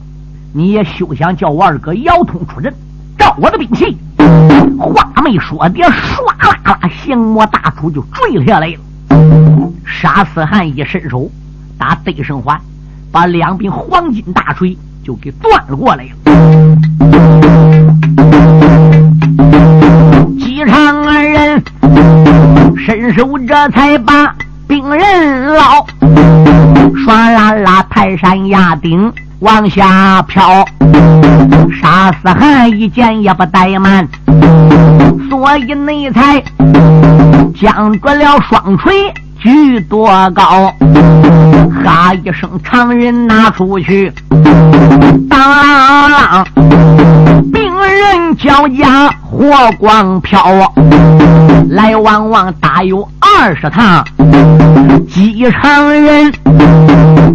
[0.53, 2.75] 你也休想叫我二哥姚通出阵。
[3.39, 3.97] 我的兵器。
[4.79, 9.73] 话没说，点唰啦啦，降魔大杵就坠下来了。
[9.85, 11.31] 沙斯汉一伸手，
[11.79, 12.61] 打对身环，
[13.11, 16.11] 把两柄黄金大锤就给断了过来了。
[20.39, 21.63] 机场二人
[22.77, 24.35] 伸手，这才把
[24.69, 29.13] 兵刃捞，唰啦啦，泰山压顶。
[29.41, 30.65] 往下飘。
[31.81, 34.07] 沙斯汗一见也不怠慢，
[35.29, 36.43] 所以内才
[37.61, 40.73] 将准了双锤举多高，
[41.85, 44.13] 哈一声，常人拿出去，
[45.29, 46.47] 当啷啷，
[47.87, 50.41] 人脚下火光飘，
[51.69, 54.05] 来往往大有二十趟，
[55.09, 56.33] 机场人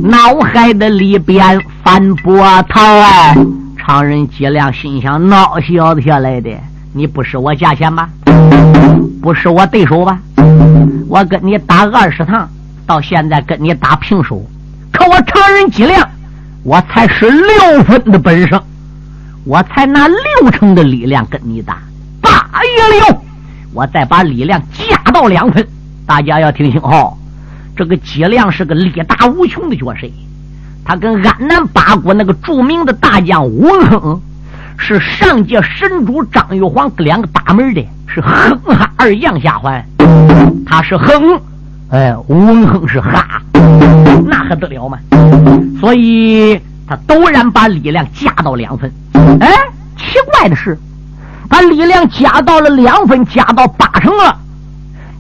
[0.03, 3.35] 脑海的里边翻波涛哎。
[3.77, 6.49] 常人脊梁心想：闹小子下来的，
[6.93, 8.07] 你不是我价钱吧？
[9.21, 10.19] 不是我对手吧？
[11.09, 12.47] 我跟你打二十趟，
[12.85, 14.43] 到现在跟你打平手，
[14.91, 16.07] 可我常人脊梁，
[16.63, 18.59] 我才是六分的本事，
[19.43, 21.79] 我才拿六成的力量跟你打，
[22.21, 22.29] 八
[22.63, 23.21] 一六，
[23.73, 25.67] 我再把力量加到两分。
[26.05, 27.17] 大家要听清哦，
[27.75, 30.07] 这个脊梁是个力大无穷的角色。
[30.85, 34.21] 他跟安南八国那个著名的大将文亨
[34.77, 39.83] 是上届神主张玉皇两个把门的，是哼哈二杨下环。
[40.65, 41.39] 他是哼，
[41.89, 43.41] 哎，文亨是哈，
[44.25, 44.99] 那还得了吗？
[45.79, 46.59] 所以
[46.91, 48.91] 他陡然把力量加到两分。
[49.39, 49.49] 哎，
[49.95, 50.77] 奇怪的是，
[51.47, 54.37] 把力量加到了两分，加到八成了。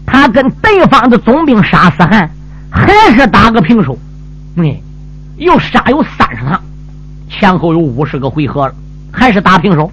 [0.05, 2.29] 他跟对方的总兵沙思汗
[2.69, 3.97] 还是打个平手。
[4.57, 4.75] 嗯。
[5.37, 6.61] 又杀有三十趟，
[7.29, 8.73] 前后有五十个回合了，
[9.09, 9.89] 还是打平手。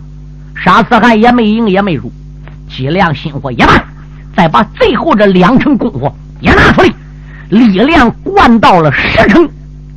[0.56, 2.10] 沙思汗也没赢也没输，
[2.68, 3.84] 脊梁心火一慢，
[4.36, 6.92] 再把最后这两成功夫也拿出来，
[7.50, 9.48] 力量灌到了十成。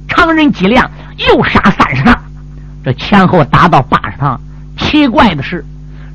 [0.08, 2.18] 常人脊梁又杀三十趟，
[2.84, 4.40] 这前后打到八十趟。
[4.78, 5.66] 奇怪的是，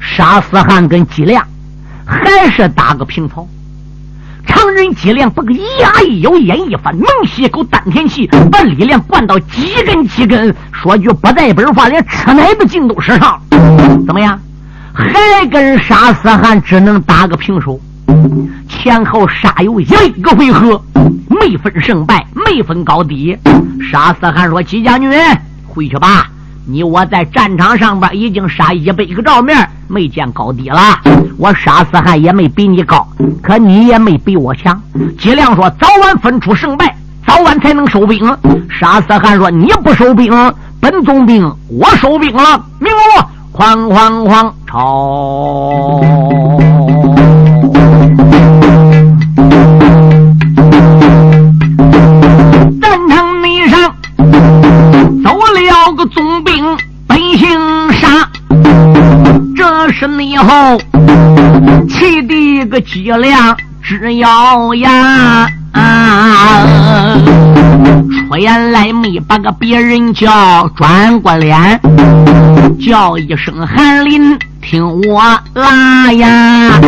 [0.01, 1.47] 沙思汗跟脊梁
[2.05, 3.47] 还是打个平草。
[4.47, 10.55] 常人脊梁不个牙一咬，眼一翻，猛吸一口丹田气，把力量灌到几根几根。
[10.73, 13.41] 说句不带本话，连吃奶的劲都使上。
[14.07, 14.41] 怎么样？
[14.93, 17.79] 还跟沙思汗只能打个平手。
[18.69, 19.85] 前后杀有一
[20.23, 20.81] 个回合，
[21.29, 23.37] 没分胜败，没分高低。
[23.91, 25.11] 沙斯汗说：“齐将军，
[25.67, 26.29] 回去吧。”
[26.69, 30.99] 你我在战场上边已经杀一百个照面，没见高低了。
[31.39, 33.07] 我沙斯汉也没比你高，
[33.41, 34.83] 可你也没比我强。
[35.17, 38.37] 姬亮说：“早晚分出胜败，早晚才能收兵。”
[38.69, 40.33] 沙斯汉说：“你不收兵，
[40.81, 42.99] 本总兵我收兵了。”明白
[43.53, 46.01] 不哐哐哐，朝
[63.07, 65.49] 的个脊梁直咬牙。
[68.29, 71.81] 出言来没把个别人叫，转过脸
[72.85, 75.23] 叫一声韩林，听我
[75.55, 76.81] 拉呀，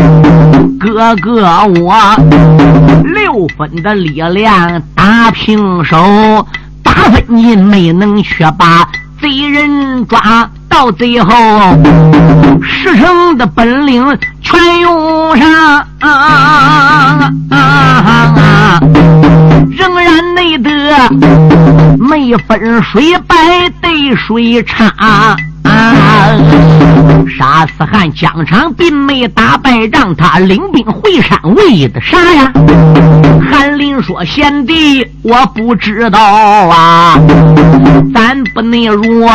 [0.78, 1.48] 哥哥
[1.80, 1.94] 我
[3.04, 6.46] 六分的力量打平手，
[6.82, 8.88] 八分银没能却把。
[9.20, 11.32] 贼人抓到最后，
[12.62, 15.48] 十成的本领全用上，
[16.00, 16.08] 啊
[17.50, 17.56] 啊
[18.30, 18.80] 啊
[19.76, 20.70] 仍然没得
[21.98, 23.36] 没分水白
[23.80, 25.36] 对水差。
[27.28, 32.52] 杀死汉疆场并没打败仗，他领兵回山为的啥呀？
[33.50, 37.18] 韩林说：“贤弟，我不知道啊，
[38.14, 39.28] 咱不能如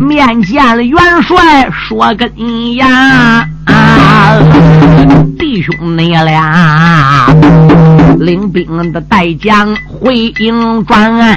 [0.00, 4.34] 面见了元帅说个你呀。”啊
[5.38, 7.26] 弟兄你俩
[8.18, 11.36] 领兵的带将回营转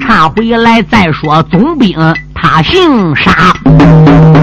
[0.00, 1.96] 差，回来再说总兵。
[2.34, 3.32] 他姓沙，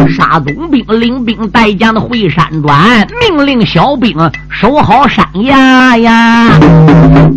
[0.10, 4.18] 沙总兵领兵带将的回山转，命令小兵
[4.50, 6.50] 守好山崖呀。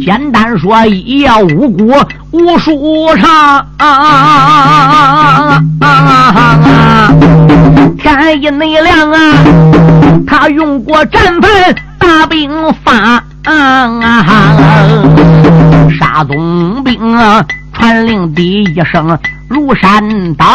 [0.01, 1.93] 简单说，一夜五谷
[2.31, 3.67] 无数场。
[7.99, 9.19] 天一内亮啊，
[10.27, 11.51] 他用过战盆
[11.99, 12.51] 大兵
[12.85, 13.23] 发。
[15.99, 19.19] 沙总兵啊，传令第一声。
[19.49, 20.47] 如山倒，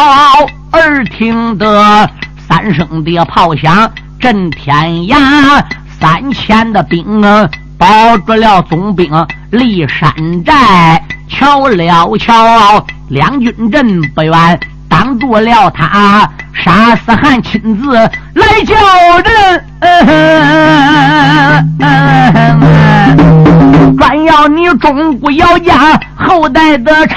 [0.71, 2.09] 耳听得
[2.47, 4.75] 三声的炮响震天
[5.07, 5.61] 涯，
[5.99, 10.11] 三千的兵啊保住了总兵离山
[10.43, 14.59] 寨，瞧了瞧，两军阵不远
[14.89, 16.29] 挡住了他。
[16.51, 17.93] 沙思汗亲自
[18.33, 18.75] 来叫
[19.19, 19.65] 人，
[23.97, 27.07] 专要你钟鼓要家后代的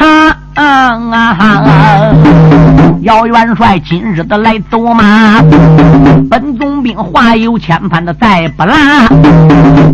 [0.54, 2.14] 嗯啊。
[3.02, 5.42] 姚元帅今日的来走马，
[6.30, 9.08] 本总兵话有千番的再不拉。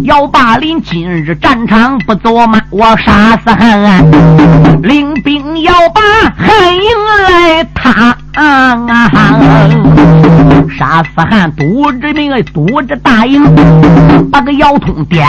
[0.03, 4.05] 姚霸林今日战场不走马，我杀死汉，
[4.83, 6.03] 领兵要把
[6.37, 6.83] 汉营
[7.27, 8.18] 来踏。
[8.39, 8.77] 啊
[10.79, 13.43] 杀死汉堵着那个堵着大营，
[14.31, 15.27] 把个姚通点。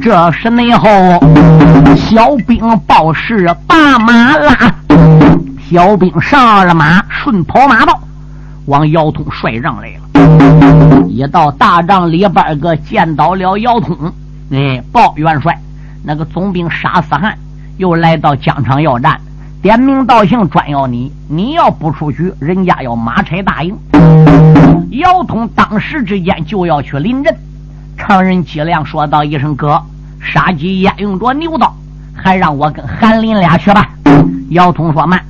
[0.00, 0.88] 这时内后
[1.96, 4.74] 小兵报事，把马拉。
[5.70, 8.00] 小兵上了马，顺跑马道，
[8.66, 11.06] 往姚通帅帐来了。
[11.08, 13.96] 一到大帐里边个见到了姚通，
[14.50, 15.56] 哎，报元帅，
[16.02, 17.38] 那个总兵沙思汗
[17.76, 19.20] 又来到疆场要战，
[19.62, 23.78] 点名道姓专要你，你要不出去，人家要马拆大营。
[24.90, 27.32] 姚通当时之间就要去临阵，
[27.96, 29.80] 常人脊梁说道一声：“哥，
[30.20, 31.72] 杀鸡焉用着牛刀，
[32.12, 33.88] 还让我跟韩林俩去吧。”
[34.50, 35.22] 姚通说：“慢。”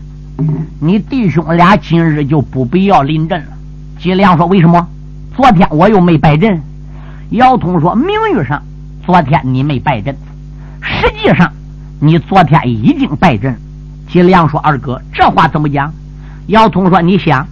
[0.81, 3.49] 你弟兄俩今日就不必要临阵了。
[3.99, 4.89] 吉良说：“为什么？
[5.37, 6.59] 昨天我又没败阵。”
[7.29, 8.63] 姚通说：“名誉上，
[9.05, 10.17] 昨天你没败阵，
[10.81, 11.53] 实际上
[12.01, 13.55] 你昨天已经败阵。”
[14.13, 15.91] 吉良说：“二哥，这话怎么讲？”
[16.49, 17.47] 姚通说：“你想，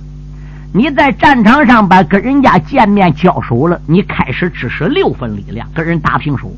[0.74, 6.54] 你在战场上边跟人家见面交手了，你开始只使六分力量跟人打平手，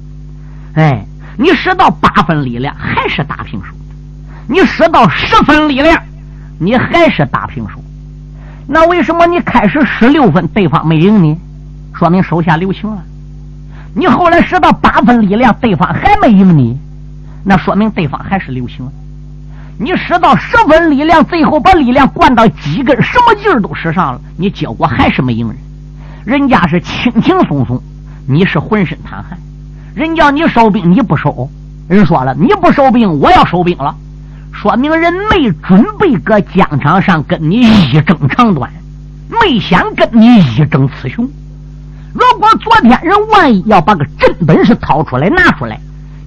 [0.74, 3.72] 哎，你使到八分力量还是打平手，
[4.48, 5.96] 你使到十分力量。”
[6.58, 7.82] 你还是打平手，
[8.68, 11.36] 那为什么你开始十六分，对方没赢你？
[11.92, 13.02] 说明手下留情了。
[13.96, 16.78] 你后来使到八分力量，对方还没赢你，
[17.44, 18.92] 那说明对方还是留情了。
[19.78, 25.56] 你使到十分力量，最后把力量灌到几根，什么劲儿都使上了，你结果还是没赢人。
[26.24, 27.82] 人家是轻轻松松，
[28.28, 29.38] 你是浑身淌汗。
[29.94, 31.50] 人叫你收兵，你不收。
[31.88, 33.94] 人说了，你不收兵，我要收兵了。
[34.52, 38.70] 说明人没准备搁疆场上跟你一争长短，
[39.28, 41.28] 没想跟你一争雌雄。
[42.14, 45.80] 如果昨天人万一要把个真本事掏出来拿出来，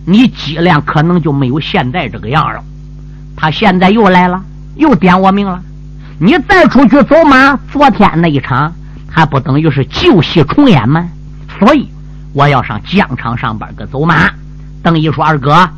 [0.06, 2.62] 你脊梁可能就没有现在这个样了。
[3.36, 4.42] 他现在又来了，
[4.76, 5.62] 又点我名了。
[6.20, 8.74] 你再出去走马，昨天那一场
[9.10, 11.08] 还不等于是旧戏重演吗？
[11.60, 11.90] 所以
[12.34, 14.30] 我要上疆场上边个走马。
[14.82, 15.70] 邓毅说：“二哥。”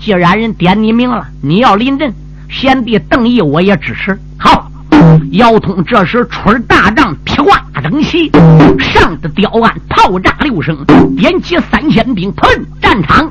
[0.00, 2.14] 既然人点你名了，你要临阵，
[2.48, 4.18] 贤弟邓毅我也支持。
[4.38, 4.70] 好，
[5.32, 8.30] 姚通这时出大帐，披挂整齐，
[8.78, 10.76] 上的吊鞍，炮炸六声，
[11.16, 13.30] 点起三千兵，喷战场。